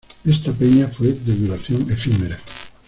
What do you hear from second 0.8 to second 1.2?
fue